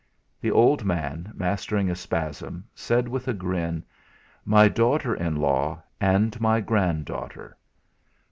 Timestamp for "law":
5.35-5.83